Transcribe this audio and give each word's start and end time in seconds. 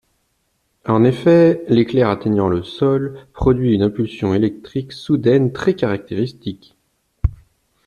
En 0.87 1.03
effet, 1.03 1.63
l'éclair 1.69 2.09
atteignant 2.09 2.49
le 2.49 2.63
sol 2.63 3.27
produit 3.33 3.75
une 3.75 3.83
impulsion 3.83 4.33
électrique 4.33 4.93
soudaine 4.93 5.53
très 5.53 5.75
caractéristique. 5.75 6.75